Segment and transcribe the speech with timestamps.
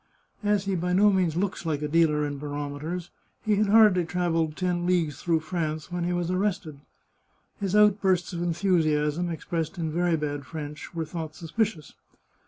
[0.41, 3.11] As he by no means looks like a dealer in barometers,
[3.45, 6.79] he had hardly trav elled ten leagues through France when he was arrested.
[7.59, 11.93] His outbursts of enthusiasm, expressed in very bad French, were thought suspicious.